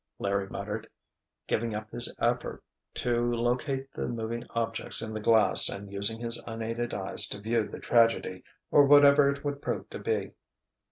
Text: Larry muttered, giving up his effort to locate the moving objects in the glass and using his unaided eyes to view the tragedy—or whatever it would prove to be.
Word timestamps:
Larry 0.17 0.49
muttered, 0.49 0.89
giving 1.45 1.75
up 1.75 1.91
his 1.91 2.11
effort 2.17 2.63
to 2.95 3.31
locate 3.35 3.93
the 3.93 4.07
moving 4.07 4.43
objects 4.49 4.99
in 4.99 5.13
the 5.13 5.19
glass 5.19 5.69
and 5.69 5.91
using 5.91 6.19
his 6.19 6.41
unaided 6.47 6.91
eyes 6.91 7.27
to 7.27 7.39
view 7.39 7.67
the 7.67 7.77
tragedy—or 7.77 8.87
whatever 8.87 9.29
it 9.29 9.43
would 9.45 9.61
prove 9.61 9.87
to 9.91 9.99
be. 9.99 10.31